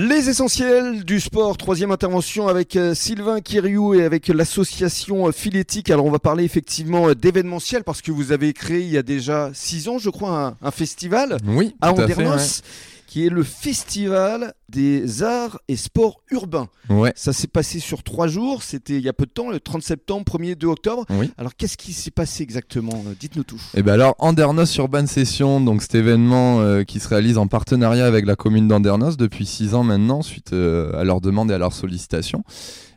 Les 0.00 0.30
essentiels 0.30 1.02
du 1.02 1.18
sport, 1.18 1.56
troisième 1.56 1.90
intervention 1.90 2.46
avec 2.46 2.76
euh, 2.76 2.94
Sylvain 2.94 3.40
Kiriou 3.40 3.94
et 3.94 4.04
avec 4.04 4.28
l'association 4.28 5.26
euh, 5.26 5.32
Philétique. 5.32 5.90
Alors 5.90 6.04
on 6.04 6.10
va 6.12 6.20
parler 6.20 6.44
effectivement 6.44 7.08
euh, 7.08 7.14
d'événementiel 7.16 7.82
parce 7.82 8.00
que 8.00 8.12
vous 8.12 8.30
avez 8.30 8.52
créé 8.52 8.82
il 8.82 8.90
y 8.90 8.96
a 8.96 9.02
déjà 9.02 9.50
six 9.54 9.88
ans, 9.88 9.98
je 9.98 10.08
crois, 10.08 10.38
un, 10.38 10.56
un 10.62 10.70
festival 10.70 11.38
Oui, 11.44 11.74
à 11.80 11.92
tout 11.92 12.02
à 12.02 12.06
fait, 12.06 12.12
Andernos 12.12 12.62
qui 13.08 13.26
est 13.26 13.30
le 13.30 13.42
festival 13.42 14.52
des 14.68 15.22
arts 15.22 15.58
et 15.68 15.76
sports 15.76 16.20
urbains. 16.30 16.68
ouais. 16.90 17.12
Ça 17.16 17.32
s'est 17.32 17.46
passé 17.46 17.78
sur 17.78 18.02
trois 18.02 18.28
jours, 18.28 18.62
c'était 18.62 18.94
il 18.96 19.02
y 19.02 19.08
a 19.08 19.12
peu 19.12 19.26
de 19.26 19.30
temps, 19.30 19.50
le 19.50 19.60
30 19.60 19.82
septembre, 19.82 20.24
1er 20.30 20.54
2 20.56 20.66
octobre. 20.66 21.04
oui. 21.10 21.30
Alors 21.38 21.54
qu'est-ce 21.56 21.76
qui 21.76 21.92
s'est 21.92 22.10
passé 22.10 22.42
exactement 22.42 23.02
Dites-nous 23.18 23.44
tout. 23.44 23.60
Et 23.74 23.82
ben 23.82 23.94
alors 23.94 24.14
Andernos 24.18 24.76
Urban 24.76 25.06
Session, 25.06 25.60
donc 25.60 25.82
cet 25.82 25.94
événement 25.94 26.60
euh, 26.60 26.84
qui 26.84 27.00
se 27.00 27.08
réalise 27.08 27.38
en 27.38 27.46
partenariat 27.46 28.06
avec 28.06 28.26
la 28.26 28.36
commune 28.36 28.68
d'Andernos 28.68 29.16
depuis 29.16 29.46
six 29.46 29.74
ans 29.74 29.84
maintenant, 29.84 30.22
suite 30.22 30.52
euh, 30.52 30.92
à 31.00 31.04
leur 31.04 31.20
demande 31.20 31.50
et 31.50 31.54
à 31.54 31.58
leur 31.58 31.72
sollicitation. 31.72 32.44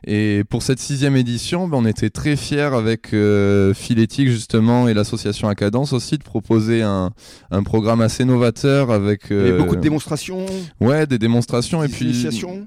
Et 0.07 0.43
pour 0.49 0.63
cette 0.63 0.79
sixième 0.79 1.15
édition, 1.15 1.67
ben, 1.67 1.77
on 1.77 1.85
était 1.85 2.09
très 2.09 2.35
fiers 2.35 2.61
avec 2.75 3.13
euh, 3.13 3.71
Philétique 3.75 4.29
justement 4.29 4.87
et 4.87 4.95
l'association 4.95 5.47
Acadence 5.47 5.93
aussi 5.93 6.17
de 6.17 6.23
proposer 6.23 6.81
un, 6.81 7.11
un 7.51 7.61
programme 7.61 8.01
assez 8.01 8.25
novateur 8.25 8.89
avec 8.89 9.25
Il 9.29 9.35
y 9.37 9.39
euh, 9.39 9.57
beaucoup 9.59 9.75
de 9.75 9.81
démonstrations. 9.81 10.43
Ouais, 10.79 11.05
des 11.05 11.19
démonstrations 11.19 11.60
et 11.61 11.87
puis 11.87 12.13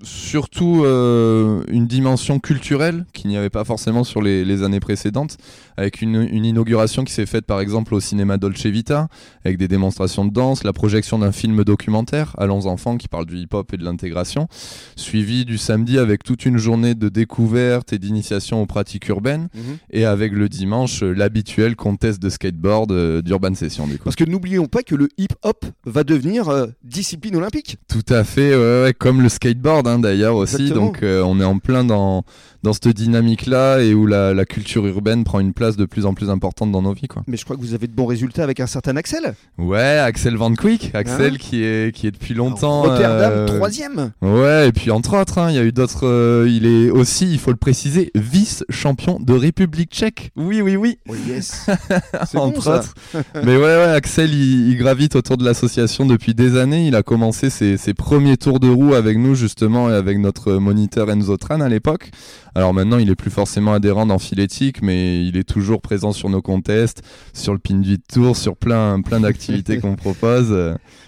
surtout 0.03 0.83
euh, 0.85 1.63
une 1.69 1.87
dimension 1.87 2.39
culturelle 2.39 3.05
qu'il 3.13 3.29
n'y 3.31 3.37
avait 3.37 3.51
pas 3.51 3.65
forcément 3.65 4.05
sur 4.05 4.23
les, 4.23 4.45
les 4.45 4.63
années 4.63 4.81
précédentes, 4.81 5.37
avec 5.77 6.03
une, 6.03 6.17
une 6.31 6.45
inauguration 6.45 7.05
qui 7.05 7.13
s'est 7.13 7.27
faite 7.27 7.47
par 7.47 7.61
exemple 7.61 7.95
au 7.95 8.01
cinéma 8.01 8.37
Dolce 8.37 8.67
Vita, 8.67 9.09
avec 9.45 9.59
des 9.59 9.69
démonstrations 9.69 10.25
de 10.25 10.33
danse, 10.33 10.65
la 10.65 10.73
projection 10.73 11.19
d'un 11.19 11.33
film 11.33 11.65
documentaire, 11.65 12.35
Allons 12.39 12.67
enfants, 12.67 12.97
qui 12.97 13.09
parle 13.09 13.27
du 13.27 13.37
hip-hop 13.39 13.73
et 13.73 13.77
de 13.77 13.85
l'intégration, 13.85 14.49
suivi 14.97 15.45
du 15.45 15.59
samedi 15.59 15.99
avec 15.99 16.23
toute 16.23 16.47
une 16.47 16.59
journée 16.59 16.95
de 16.95 17.09
découverte 17.09 17.93
et 17.93 17.99
d'initiation 17.99 18.63
aux 18.63 18.67
pratiques 18.67 19.09
urbaines, 19.09 19.49
Mhm. 19.55 19.77
et 19.91 20.05
avec 20.05 20.33
le 20.33 20.49
dimanche 20.49 21.03
l'habituel 21.03 21.77
contest 21.77 22.21
de 22.23 22.29
skateboard 22.29 22.93
euh, 22.93 23.23
d'Urban 23.23 23.55
Session 23.55 23.87
du 23.87 23.99
coup. 23.99 24.05
Parce 24.05 24.17
que 24.17 24.25
n'oublions 24.25 24.67
pas 24.67 24.83
que 24.83 24.95
le 24.95 25.09
hip-hop 25.19 25.65
va 25.85 26.05
devenir 26.05 26.49
euh, 26.49 26.67
discipline 26.83 27.37
olympique. 27.37 27.77
Tout 27.89 28.05
à 28.09 28.25
fait, 28.25 28.55
ouais, 28.55 28.84
ouais, 28.85 28.95
comme 28.95 29.21
le 29.21 29.29
skateboard 29.29 29.87
hein, 29.89 29.99
d'ailleurs 29.99 30.37
aussi. 30.37 30.55
Exactement. 30.55 30.87
Donc 30.87 31.03
euh, 31.03 31.23
on 31.23 31.41
est 31.41 31.45
en 31.45 31.59
plein 31.59 31.85
dans, 31.85 32.25
dans 32.65 32.73
cette 32.73 32.89
dynamique-là 32.89 33.79
et 33.81 33.95
où 33.95 34.07
la, 34.07 34.35
la 34.35 34.45
culture 34.45 34.87
urbaine 34.87 35.23
prend 35.23 35.39
une 35.39 35.53
place 35.53 35.77
de 35.77 35.85
plus 35.85 36.07
en 36.07 36.15
plus 36.15 36.31
importante 36.31 36.73
dans 36.73 36.83
nos 36.83 36.95
vies. 36.95 37.07
Quoi. 37.07 37.23
Mais 37.29 37.37
je 37.37 37.45
crois 37.45 37.57
que 37.57 37.61
vous 37.61 37.75
avez 37.75 37.87
de 37.87 37.93
bons 37.93 38.07
résultats 38.07 38.43
avec 38.43 38.59
un 38.59 38.67
certain 38.67 38.97
Axel. 38.97 39.35
Ouais, 39.59 39.99
Axel 39.99 40.37
Van 40.37 40.53
Quick, 40.55 40.91
Axel 40.95 41.35
Hein 41.35 41.37
qui, 41.39 41.63
est, 41.63 41.95
qui 41.95 42.07
est 42.07 42.11
depuis 42.11 42.35
longtemps... 42.35 42.83
Rotterdam, 42.83 43.33
euh, 43.33 43.47
troisième. 43.47 44.13
Ouais, 44.23 44.69
et 44.69 44.73
puis 44.73 44.91
entre 44.91 45.17
autres, 45.21 45.39
hein, 45.39 45.51
il 45.51 45.57
y 45.57 45.59
a 45.59 45.65
eu 45.65 45.73
d'autres... 45.73 46.07
euh, 46.07 46.49
il 46.49 46.65
est 46.67 46.91
aussi, 46.91 47.31
il 47.31 47.39
faut 47.39 47.51
le 47.51 47.57
préciser, 47.57 48.11
vice-champion 48.15 49.19
de 49.21 49.33
République 49.35 49.91
tchèque. 49.93 50.33
Oui, 50.35 50.61
oui, 50.63 50.77
oui. 50.77 50.99
Oh 51.09 51.15
yes. 51.29 51.67
Bon, 52.33 52.41
entre 52.41 52.79
autres. 52.79 52.95
Mais 53.35 53.57
ouais, 53.57 53.63
ouais, 53.63 53.93
Axel, 53.95 54.33
il, 54.33 54.71
il 54.71 54.77
gravite 54.79 55.17
autour 55.17 55.37
de 55.37 55.45
l'association 55.45 56.07
depuis 56.07 56.35
des 56.35 56.57
années. 56.57 56.87
Il 56.87 56.97
a 56.97 57.03
commencé 57.03 57.51
ses, 57.51 57.77
ses 57.77 57.93
premiers 57.95 58.39
tours 58.39 58.59
de 58.59 58.69
roue 58.69 58.95
avec 58.95 59.19
nous, 59.19 59.35
justement, 59.35 59.91
et 59.91 59.95
avec 59.95 60.19
notre 60.19 60.55
moniteur 60.55 61.11
Enzo 61.11 61.37
Tran 61.37 61.61
à 61.61 61.69
l'époque. 61.69 62.11
Alors 62.55 62.73
maintenant, 62.73 62.99
il 62.99 63.11
est 63.11 63.17
plus 63.17 63.31
forcément 63.31 63.73
adhérent 63.75 64.07
dans 64.07 64.19
Philétique, 64.19 64.81
mais 64.83 65.25
il 65.27 65.37
est 65.37 65.43
toujours 65.49 65.81
présent 65.81 66.13
sur 66.13 66.29
nos 66.29 66.41
contests, 66.43 67.03
sur 67.33 67.53
le 67.53 67.59
Pin 67.59 67.79
du 67.81 67.99
Tour, 67.99 68.37
sur 68.37 68.57
plein, 68.57 69.01
plein 69.03 69.21
d'activités 69.21 69.79
qu'on 69.81 69.97
propose. 69.97 70.53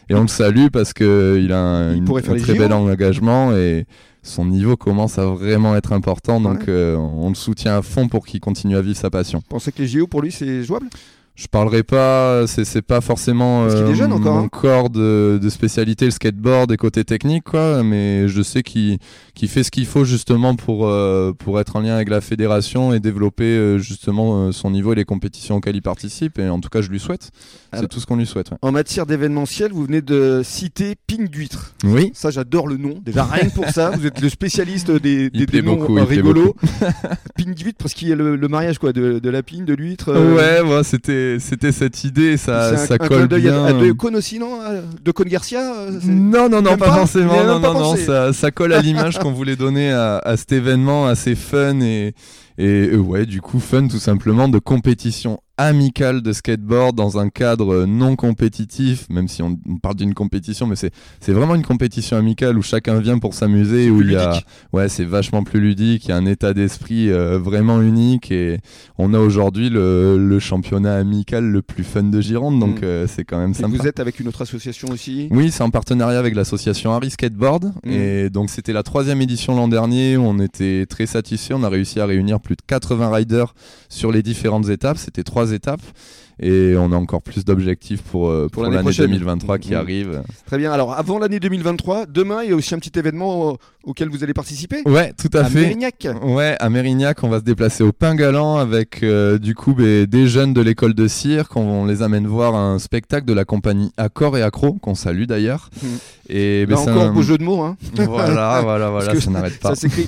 Et 0.08 0.14
on 0.14 0.22
le 0.22 0.28
salue 0.28 0.66
parce 0.72 0.92
qu'il 0.92 1.52
a 1.52 1.58
un, 1.60 1.92
Il 1.92 1.98
une- 1.98 2.08
un 2.16 2.20
très 2.38 2.54
JO. 2.54 2.58
bel 2.58 2.72
engagement 2.72 3.52
et 3.56 3.86
son 4.22 4.44
niveau 4.44 4.76
commence 4.76 5.18
à 5.18 5.26
vraiment 5.26 5.76
être 5.76 5.92
important. 5.92 6.40
Donc 6.40 6.58
Ouais. 6.60 6.64
euh, 6.68 6.96
on 6.96 7.28
le 7.28 7.34
soutient 7.36 7.76
à 7.78 7.82
fond 7.82 8.08
pour 8.08 8.26
qu'il 8.26 8.40
continue 8.40 8.76
à 8.76 8.82
vivre 8.82 8.96
sa 8.98 9.10
passion. 9.10 9.38
Vous 9.38 9.44
pensez 9.48 9.70
que 9.70 9.82
les 9.82 9.88
JO 9.88 10.08
pour 10.08 10.22
lui 10.22 10.32
c'est 10.32 10.64
jouable? 10.64 10.88
Je 11.36 11.46
parlerai 11.48 11.82
pas, 11.82 12.46
c'est 12.46 12.80
pas 12.82 13.00
forcément 13.02 13.68
jeune 13.94 14.12
encore, 14.12 14.36
mon 14.36 14.44
hein. 14.44 14.48
corps 14.50 14.88
de, 14.88 15.38
de 15.40 15.48
spécialité, 15.50 16.06
le 16.06 16.10
skateboard 16.10 16.72
et 16.72 16.78
côté 16.78 17.04
technique, 17.04 17.44
quoi. 17.44 17.82
Mais 17.82 18.26
je 18.26 18.40
sais 18.42 18.62
qu'il 18.62 18.98
qu'il 19.34 19.48
fait 19.50 19.62
ce 19.62 19.70
qu'il 19.70 19.84
faut 19.84 20.04
justement 20.04 20.56
pour, 20.56 20.86
euh, 20.86 21.32
pour 21.38 21.60
être 21.60 21.76
en 21.76 21.80
lien 21.80 21.94
avec 21.94 22.08
la 22.08 22.22
fédération 22.22 22.94
et 22.94 23.00
développer 23.00 23.44
euh, 23.44 23.76
justement 23.76 24.46
euh, 24.48 24.52
son 24.52 24.70
niveau 24.70 24.94
et 24.94 24.96
les 24.96 25.04
compétitions 25.04 25.56
auxquelles 25.56 25.76
il 25.76 25.82
participe. 25.82 26.38
Et 26.38 26.48
en 26.48 26.58
tout 26.58 26.70
cas, 26.70 26.80
je 26.80 26.88
lui 26.88 26.98
souhaite. 26.98 27.30
C'est 27.78 27.86
tout 27.88 28.00
ce 28.00 28.06
qu'on 28.06 28.16
lui 28.16 28.24
souhaite. 28.24 28.50
ouais. 28.52 28.56
En 28.62 28.72
matière 28.72 29.04
d'événementiel, 29.04 29.72
vous 29.72 29.84
venez 29.84 30.00
de 30.00 30.40
citer 30.42 30.94
Ping 31.06 31.28
d'huître. 31.28 31.74
Oui. 31.84 32.12
Ça, 32.14 32.30
j'adore 32.30 32.66
le 32.66 32.78
nom. 32.78 32.94
Déjà, 33.04 33.24
rien 33.30 33.50
que 33.50 33.54
pour 33.54 33.68
ça, 33.68 33.90
vous 33.90 34.06
êtes 34.06 34.22
le 34.22 34.30
spécialiste 34.30 34.90
des, 34.90 35.28
des, 35.28 35.44
des 35.44 35.60
noms 35.60 35.76
beaucoup, 35.76 35.98
euh, 35.98 36.04
rigolos. 36.04 36.56
Ping 37.36 37.52
d'huître, 37.54 37.76
parce 37.78 37.92
qu'il 37.92 38.08
y 38.08 38.12
a 38.12 38.16
le, 38.16 38.36
le 38.36 38.48
mariage 38.48 38.78
quoi, 38.78 38.94
de, 38.94 39.18
de 39.18 39.30
la 39.30 39.42
pine, 39.42 39.66
de 39.66 39.74
l'huître. 39.74 40.08
euh, 40.08 40.34
Ouais, 40.34 40.62
moi, 40.62 40.82
c'était 41.38 41.56
c'était 41.56 41.72
cette 41.72 42.04
idée, 42.04 42.36
ça, 42.36 42.70
un, 42.70 42.76
ça 42.76 42.94
un 42.94 42.98
colle 42.98 43.28
bien. 43.28 43.64
à, 43.64 43.68
à 43.68 43.72
De 43.72 43.92
Cône 43.92 44.16
aussi, 44.16 44.38
non 44.38 44.60
À 44.60 44.74
De 45.02 45.10
Cône 45.12 45.28
Garcia 45.28 45.60
euh, 45.60 45.90
Non, 46.04 46.48
non, 46.48 46.62
non, 46.62 46.76
pas, 46.76 46.86
pas 46.86 46.96
forcément. 46.96 47.44
Non, 47.44 47.60
pas 47.60 47.72
non, 47.72 47.80
non, 47.80 47.96
ça, 47.96 48.32
ça 48.32 48.50
colle 48.50 48.72
à 48.72 48.80
l'image 48.82 49.18
qu'on 49.18 49.32
voulait 49.32 49.56
donner 49.56 49.92
à, 49.92 50.18
à 50.18 50.36
cet 50.36 50.52
événement 50.52 51.06
assez 51.06 51.34
fun 51.34 51.80
et, 51.80 52.14
et 52.58 52.88
euh, 52.92 52.96
ouais, 52.98 53.26
du 53.26 53.40
coup, 53.40 53.60
fun 53.60 53.88
tout 53.88 53.98
simplement 53.98 54.48
de 54.48 54.58
compétition 54.58 55.40
amicale 55.58 56.20
de 56.20 56.34
skateboard 56.34 56.94
dans 56.94 57.16
un 57.18 57.30
cadre 57.30 57.86
non 57.86 58.14
compétitif, 58.14 59.08
même 59.08 59.26
si 59.26 59.42
on, 59.42 59.58
on 59.66 59.76
parle 59.78 59.94
d'une 59.96 60.12
compétition, 60.12 60.66
mais 60.66 60.76
c'est 60.76 61.32
vraiment 61.32 61.54
une 61.54 61.62
compétition 61.64 62.18
amicale 62.18 62.58
où 62.58 62.62
chacun 62.62 63.00
vient 63.00 63.18
pour 63.18 63.32
s'amuser, 63.32 63.88
où 63.88 63.96
plus 63.98 64.06
il 64.08 64.12
y 64.12 64.16
a, 64.16 64.26
ludique. 64.32 64.46
ouais, 64.74 64.90
c'est 64.90 65.04
vachement 65.06 65.44
plus 65.44 65.60
ludique, 65.60 66.04
il 66.04 66.08
y 66.10 66.12
a 66.12 66.16
un 66.16 66.26
état 66.26 66.52
d'esprit 66.52 67.10
euh, 67.10 67.38
vraiment 67.38 67.80
unique 67.80 68.30
et 68.30 68.58
on 68.98 69.14
a 69.14 69.18
aujourd'hui 69.18 69.70
le, 69.70 70.18
le 70.18 70.38
championnat 70.40 70.94
amical 70.96 71.44
le 71.46 71.62
plus 71.62 71.84
fun 71.84 72.02
de 72.02 72.20
Gironde, 72.20 72.60
donc 72.60 72.80
Mm. 72.82 72.84
euh, 72.84 73.06
c'est 73.06 73.24
quand 73.24 73.38
même 73.38 73.52
Et 73.52 73.54
sympa. 73.54 73.74
vous 73.78 73.86
êtes 73.86 73.98
avec 73.98 74.20
une 74.20 74.28
autre 74.28 74.42
association 74.42 74.88
aussi? 74.90 75.28
Oui, 75.30 75.50
c'est 75.50 75.62
en 75.62 75.70
partenariat 75.70 76.18
avec 76.18 76.34
l'association 76.34 76.92
Harry 76.92 77.08
Skateboard. 77.10 77.72
Mhm. 77.84 77.92
Et 77.92 78.28
donc, 78.28 78.50
c'était 78.50 78.74
la 78.74 78.82
troisième 78.82 79.22
édition 79.22 79.56
l'an 79.56 79.68
dernier 79.68 80.18
où 80.18 80.22
on 80.22 80.38
était 80.38 80.84
très 80.84 81.06
satisfaits. 81.06 81.54
On 81.54 81.62
a 81.62 81.70
réussi 81.70 81.98
à 81.98 82.04
réunir 82.04 82.40
plus 82.46 82.56
de 82.56 82.62
80 82.66 83.10
riders 83.10 83.54
sur 83.88 84.12
les 84.12 84.22
différentes 84.22 84.68
étapes. 84.68 84.98
C'était 84.98 85.24
trois 85.24 85.52
étapes. 85.52 85.80
Et 86.38 86.74
on 86.76 86.92
a 86.92 86.96
encore 86.96 87.22
plus 87.22 87.46
d'objectifs 87.46 88.02
pour, 88.02 88.28
euh, 88.28 88.48
pour, 88.52 88.62
l'année 88.64 88.74
l'année 88.76 88.84
prochaine. 88.84 89.06
2023 89.06 89.58
qui 89.58 89.70
Mhm. 89.70 89.76
arrive. 89.78 90.22
Très 90.44 90.58
bien. 90.58 90.70
Alors, 90.70 90.92
avant 90.92 91.18
l'année 91.18 91.40
2023, 91.40 92.04
demain, 92.04 92.42
il 92.44 92.50
y 92.50 92.52
a 92.52 92.56
aussi 92.56 92.74
un 92.74 92.78
petit 92.78 92.92
événement 92.98 93.52
euh, 93.52 93.54
auquel 93.84 94.10
vous 94.10 94.22
allez 94.22 94.34
participer? 94.34 94.82
Ouais, 94.84 95.14
tout 95.18 95.30
à, 95.32 95.40
à 95.40 95.44
fait. 95.44 95.60
Mérignac. 95.62 96.06
Ouais, 96.22 96.54
à 96.60 96.68
Mérignac, 96.68 97.24
on 97.24 97.30
va 97.30 97.38
se 97.38 97.44
déplacer 97.44 97.82
au 97.84 97.92
Pain 97.92 98.14
Galant 98.14 98.58
avec 98.58 99.02
euh, 99.02 99.38
du 99.38 99.54
coup 99.54 99.72
des 99.72 100.28
jeunes 100.28 100.52
de 100.52 100.60
l'école 100.60 100.92
de 100.92 101.08
cirque. 101.08 101.56
On, 101.56 101.62
on 101.62 101.86
les 101.86 102.02
amène 102.02 102.26
voir 102.26 102.54
un 102.54 102.78
spectacle 102.78 103.24
de 103.26 103.32
la 103.32 103.46
compagnie 103.46 103.90
Accor 103.96 104.36
et 104.36 104.42
Accro, 104.42 104.74
qu'on 104.74 104.94
salue 104.94 105.24
d'ailleurs. 105.24 105.70
Mhm. 105.82 105.88
Et 106.28 106.66
Là 106.66 106.76
c'est 106.76 106.90
encore, 106.90 107.02
un- 107.04 107.12
beau 107.14 107.22
jeu 107.22 107.38
de 107.38 107.44
mots. 107.44 107.62
Hein. 107.62 107.78
Voilà, 107.94 108.60
voilà, 108.62 108.90
voilà, 108.90 109.18
ça 109.18 109.30
n'arrête 109.30 109.58
pas. 109.58 109.70
Ça 109.74 109.88
s'écrit 109.88 110.06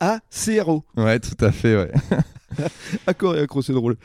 A-K-O-R-E-A-C-R-O. 0.00 0.84
Ouais, 0.96 1.18
tout 1.20 1.44
à 1.44 1.52
fait, 1.52 1.76
ouais. 1.76 1.92
Accord 3.06 3.36
et 3.36 3.40
accro, 3.40 3.62
c'est 3.62 3.72
drôle. 3.72 3.96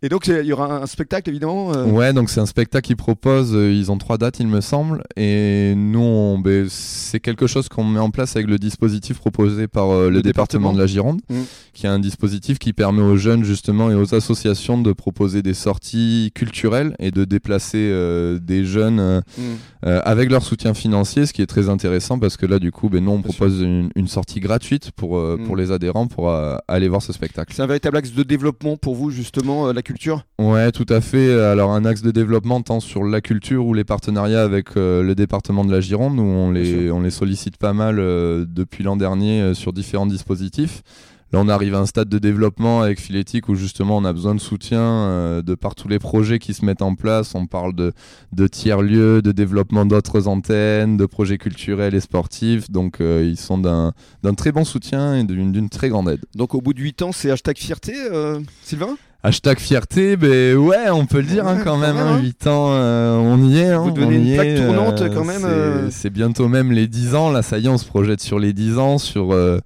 Et 0.00 0.08
donc, 0.08 0.28
il 0.28 0.44
y 0.44 0.52
aura 0.52 0.82
un 0.82 0.86
spectacle, 0.86 1.28
évidemment. 1.28 1.74
euh, 1.74 1.84
Ouais, 1.86 2.12
donc 2.12 2.30
c'est 2.30 2.40
un 2.40 2.46
spectacle 2.46 2.86
qu'ils 2.86 2.96
proposent. 2.96 3.54
euh, 3.54 3.72
Ils 3.72 3.90
ont 3.90 3.98
trois 3.98 4.16
dates, 4.16 4.38
il 4.38 4.46
me 4.46 4.60
semble. 4.60 5.02
Et 5.16 5.74
nous, 5.76 5.98
on- 6.00 6.38
ben, 6.38 6.68
c'est 7.08 7.20
quelque 7.20 7.46
chose 7.46 7.68
qu'on 7.68 7.84
met 7.84 7.98
en 8.00 8.10
place 8.10 8.36
avec 8.36 8.48
le 8.48 8.58
dispositif 8.58 9.18
proposé 9.18 9.66
par 9.66 9.90
euh, 9.90 10.08
le, 10.10 10.16
Le 10.16 10.22
département, 10.22 10.72
département. 10.72 10.72
de 10.74 10.78
la 10.80 10.86
Gironde, 10.86 11.20
Mm. 11.30 11.34
qui 11.74 11.86
est 11.86 11.88
un 11.88 11.98
dispositif 11.98 12.58
qui 12.58 12.72
permet 12.72 13.02
aux 13.02 13.16
jeunes, 13.16 13.44
justement, 13.44 13.90
et 13.90 13.94
aux 13.94 14.14
associations 14.14 14.80
de 14.80 14.92
proposer 14.92 15.42
des 15.42 15.54
sorties 15.54 16.30
culturelles 16.34 16.94
et 16.98 17.10
de 17.10 17.24
déplacer 17.24 17.78
euh, 17.90 18.38
des 18.38 18.64
jeunes 18.64 19.00
euh, 19.00 19.20
euh, 19.86 20.00
avec 20.04 20.30
leur 20.30 20.42
soutien 20.42 20.74
financier, 20.74 21.26
ce 21.26 21.32
qui 21.32 21.42
est 21.42 21.46
très 21.46 21.68
intéressant 21.68 22.18
parce 22.18 22.36
que 22.36 22.46
là, 22.46 22.58
du 22.58 22.70
coup, 22.72 22.88
ben, 22.88 23.02
nous, 23.04 23.10
on 23.10 23.18
Bien 23.18 23.22
propose 23.30 23.60
une, 23.62 23.90
une 23.96 24.08
sortie 24.08 24.40
gratuite 24.40 24.90
pour, 24.92 25.16
euh, 25.18 25.36
Mm. 25.38 25.44
pour 25.46 25.56
les 25.56 25.72
adhérents 25.72 26.06
pour 26.06 26.30
aller 26.68 26.88
voir 26.88 27.02
ce 27.02 27.12
spectacle. 27.12 27.52
C'est 27.54 27.62
un 27.62 27.66
véritable 27.66 27.96
axe 27.96 28.12
de 28.12 28.22
développement 28.22 28.76
pour 28.76 28.94
vous, 28.94 29.10
justement, 29.10 29.72
la 29.72 29.82
culture? 29.82 30.24
Ouais, 30.38 30.70
tout 30.72 30.86
à 30.88 31.00
fait. 31.00 31.32
Alors 31.40 31.72
un 31.72 31.84
axe 31.84 32.02
de 32.02 32.10
développement 32.10 32.60
tant 32.62 32.80
sur 32.80 33.02
la 33.04 33.20
culture 33.20 33.64
ou 33.66 33.74
les 33.74 33.84
partenariats 33.84 34.42
avec 34.42 34.74
le 34.76 35.12
département 35.14 35.64
de 35.64 35.72
la 35.72 35.80
Gironde 35.80 36.18
où 36.18 36.22
on 36.22 36.50
les. 36.50 36.90
On 36.98 37.02
les 37.02 37.10
sollicite 37.10 37.56
pas 37.56 37.72
mal 37.72 37.98
euh, 37.98 38.44
depuis 38.46 38.82
l'an 38.84 38.96
dernier 38.96 39.40
euh, 39.40 39.54
sur 39.54 39.72
différents 39.72 40.06
dispositifs. 40.06 40.82
Là, 41.30 41.40
on 41.40 41.48
arrive 41.48 41.74
à 41.74 41.78
un 41.78 41.86
stade 41.86 42.08
de 42.08 42.18
développement 42.18 42.80
avec 42.80 42.98
Philétique 42.98 43.50
où 43.50 43.54
justement 43.54 43.98
on 43.98 44.04
a 44.04 44.12
besoin 44.14 44.34
de 44.34 44.40
soutien 44.40 44.80
euh, 44.80 45.42
de 45.42 45.54
par 45.54 45.74
tous 45.74 45.86
les 45.86 45.98
projets 45.98 46.38
qui 46.38 46.54
se 46.54 46.64
mettent 46.64 46.82
en 46.82 46.94
place. 46.94 47.34
On 47.34 47.46
parle 47.46 47.74
de, 47.74 48.46
tiers-lieux, 48.46 49.20
de 49.20 49.30
développement 49.30 49.84
d'autres 49.84 50.26
antennes, 50.26 50.96
de 50.96 51.06
projets 51.06 51.36
culturels 51.38 51.94
et 51.94 52.00
sportifs. 52.00 52.70
Donc 52.70 52.96
ils 53.00 53.38
sont 53.38 53.58
d'un 53.58 53.92
très 54.36 54.52
bon 54.52 54.64
soutien 54.64 55.16
et 55.16 55.24
d'une 55.24 55.68
très 55.68 55.90
grande 55.90 56.08
aide. 56.08 56.24
Donc, 56.34 56.54
au 56.54 56.62
bout 56.62 56.72
de 56.72 56.80
8 56.80 57.02
ans, 57.02 57.12
c'est 57.12 57.30
hashtag 57.30 57.58
fierté, 57.58 57.92
Sylvain? 58.62 58.96
Hashtag 59.24 59.58
fierté, 59.58 60.16
ben 60.16 60.56
ouais, 60.56 60.90
on 60.90 61.04
peut 61.04 61.18
le 61.18 61.24
dire 61.24 61.44
hein, 61.46 61.58
quand 61.64 61.76
même. 61.76 61.96
Hein, 61.96 62.20
8 62.22 62.46
ans, 62.46 62.68
euh, 62.70 63.16
on 63.16 63.42
y 63.48 63.58
est. 63.58 63.70
Hein, 63.72 63.78
Vous 63.80 63.88
une 64.00 64.34
plaque 64.34 64.46
est, 64.46 64.64
tournante 64.64 65.00
euh, 65.02 65.08
quand 65.12 65.24
même. 65.24 65.40
c'est- 65.40 65.46
euh. 65.48 65.90
C'est 65.90 66.10
bientôt 66.10 66.46
même 66.46 66.70
les 66.70 66.86
10 66.86 67.16
ans. 67.16 67.30
Là, 67.30 67.42
ça 67.42 67.58
y 67.58 67.66
est, 67.66 67.68
on 67.68 67.78
se 67.78 67.84
projette 67.84 68.20
sur 68.20 68.38
les 68.38 68.52
10 68.52 68.78
ans, 68.78 68.96
sur 68.98 69.32
euh, 69.34 69.58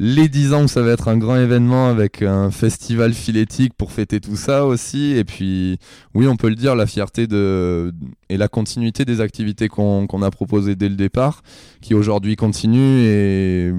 les 0.00 0.28
10 0.28 0.52
ans 0.54 0.64
où 0.64 0.68
ça 0.68 0.82
va 0.82 0.92
être 0.92 1.08
un 1.08 1.16
grand 1.16 1.36
événement 1.36 1.88
avec 1.88 2.22
un 2.22 2.50
festival 2.50 3.12
philétique 3.14 3.74
pour 3.74 3.92
fêter 3.92 4.20
tout 4.20 4.36
ça 4.36 4.64
aussi. 4.64 5.12
Et 5.16 5.24
puis, 5.24 5.78
oui, 6.14 6.28
on 6.28 6.36
peut 6.36 6.48
le 6.48 6.54
dire, 6.54 6.76
la 6.76 6.86
fierté 6.86 7.26
de 7.26 7.92
et 8.30 8.36
la 8.36 8.48
continuité 8.48 9.04
des 9.04 9.20
activités 9.20 9.68
qu'on 9.68 10.22
a 10.22 10.30
proposées 10.30 10.76
dès 10.76 10.88
le 10.88 10.96
départ, 10.96 11.42
qui 11.80 11.94
aujourd'hui 11.94 12.36
continuent 12.36 13.04
et 13.04 13.72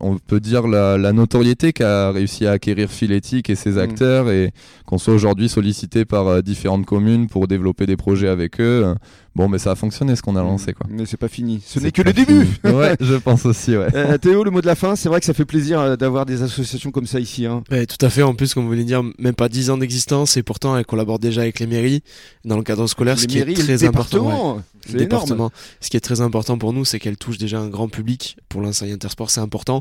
on 0.00 0.18
peut 0.18 0.40
dire 0.40 0.66
la, 0.66 0.98
la 0.98 1.12
notoriété 1.12 1.72
qu'a 1.72 2.10
réussi 2.10 2.46
à 2.46 2.52
acquérir 2.52 2.90
Philétique 2.90 3.48
et 3.48 3.54
ses 3.54 3.72
Mm. 3.72 3.78
acteurs 3.78 4.30
et 4.30 4.50
qu'on 4.86 4.98
soit 4.98 5.14
aujourd'hui 5.14 5.48
sollicité 5.48 6.04
par 6.04 6.26
euh, 6.26 6.42
différentes 6.42 6.86
communes 6.86 7.28
pour 7.28 7.46
développer 7.46 7.86
des 7.86 7.96
projets 7.96 8.28
avec 8.28 8.60
eux. 8.60 8.94
Bon, 9.34 9.48
mais 9.48 9.58
ça 9.58 9.70
a 9.70 9.74
fonctionné 9.74 10.14
ce 10.14 10.20
qu'on 10.20 10.36
a 10.36 10.42
lancé 10.42 10.74
quoi. 10.74 10.86
Mais 10.90 11.06
c'est 11.06 11.16
pas 11.16 11.28
fini. 11.28 11.62
Ce 11.64 11.80
n'est 11.80 11.90
que 11.90 12.02
le 12.02 12.12
début. 12.12 12.44
fini. 12.44 12.74
ouais, 12.74 12.96
je 13.00 13.14
pense 13.14 13.46
aussi, 13.46 13.74
ouais. 13.76 13.86
Euh, 13.94 14.18
Théo, 14.18 14.44
le 14.44 14.50
mot 14.50 14.60
de 14.60 14.66
la 14.66 14.74
fin, 14.74 14.94
c'est 14.94 15.08
vrai 15.08 15.20
que 15.20 15.26
ça 15.26 15.32
fait 15.32 15.46
plaisir 15.46 15.80
euh, 15.80 15.96
d'avoir 15.96 16.26
des 16.26 16.42
associations 16.42 16.90
comme 16.90 17.06
ça 17.06 17.18
ici. 17.18 17.46
hein. 17.46 17.62
Ouais, 17.70 17.86
tout 17.86 18.04
à 18.04 18.10
fait. 18.10 18.22
En 18.22 18.34
plus, 18.34 18.52
comme 18.52 18.64
vous 18.64 18.70
venez 18.70 18.82
de 18.82 18.88
dire, 18.88 19.02
même 19.18 19.34
pas 19.34 19.48
10 19.48 19.70
ans 19.70 19.78
d'existence 19.78 20.36
et 20.36 20.42
pourtant 20.42 20.76
elle 20.76 20.84
collabore 20.84 21.18
déjà 21.18 21.40
avec 21.42 21.60
les 21.60 21.66
mairies 21.66 22.02
dans 22.44 22.56
le 22.58 22.62
cadre 22.62 22.86
scolaire, 22.86 23.18
ce 23.18 23.26
qui 23.26 23.38
est 23.38 23.54
très 23.54 23.84
important. 23.84 24.56
ouais. 24.56 24.98
département. 24.98 25.50
Ce 25.80 25.88
qui 25.88 25.96
est 25.96 26.00
très 26.00 26.20
important 26.20 26.58
pour 26.58 26.72
nous, 26.74 26.84
c'est 26.84 26.98
qu'elle 26.98 27.16
touche 27.16 27.38
déjà 27.38 27.58
un 27.58 27.68
grand 27.68 27.88
public. 27.88 28.36
Pour 28.52 28.60
l'enseigne 28.60 28.92
intersport, 28.92 29.30
c'est 29.30 29.40
important. 29.40 29.80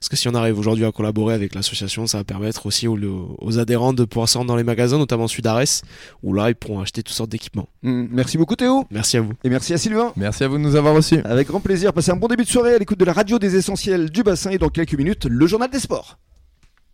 Parce 0.00 0.08
que 0.08 0.16
si 0.16 0.26
on 0.26 0.34
arrive 0.34 0.58
aujourd'hui 0.58 0.84
à 0.84 0.90
collaborer 0.90 1.34
avec 1.34 1.54
l'association, 1.54 2.08
ça 2.08 2.18
va 2.18 2.24
permettre 2.24 2.66
aussi 2.66 2.88
aux, 2.88 2.98
aux 3.38 3.58
adhérents 3.60 3.92
de 3.92 4.04
pouvoir 4.04 4.28
se 4.28 4.36
rendre 4.36 4.48
dans 4.48 4.56
les 4.56 4.64
magasins, 4.64 4.98
notamment 4.98 5.28
celui 5.28 5.42
d'Arès, 5.42 5.82
où 6.24 6.32
là, 6.34 6.48
ils 6.48 6.56
pourront 6.56 6.80
acheter 6.80 7.04
toutes 7.04 7.14
sortes 7.14 7.30
d'équipements. 7.30 7.68
Mm, 7.82 8.06
Merci 8.10 8.36
beaucoup 8.36 8.56
Théo. 8.56 8.84
Merci 8.90 9.18
à 9.18 9.20
vous. 9.20 9.34
Et 9.44 9.48
merci 9.50 9.72
à 9.72 9.78
Sylvain. 9.78 10.12
Merci 10.16 10.42
à 10.42 10.48
vous 10.48 10.58
de 10.58 10.62
nous 10.62 10.74
avoir 10.74 10.96
reçus. 10.96 11.20
Avec 11.24 11.46
grand 11.46 11.60
plaisir. 11.60 11.92
Passez 11.92 12.10
un 12.10 12.16
bon 12.16 12.26
début 12.26 12.42
de 12.42 12.48
soirée 12.48 12.74
à 12.74 12.78
l'écoute 12.78 12.98
de 12.98 13.04
la 13.04 13.12
radio 13.12 13.38
des 13.38 13.54
essentiels 13.54 14.10
du 14.10 14.24
bassin 14.24 14.50
et 14.50 14.58
dans 14.58 14.68
quelques 14.68 14.94
minutes, 14.94 15.26
le 15.26 15.46
journal 15.46 15.70
des 15.70 15.78
sports. 15.78 16.18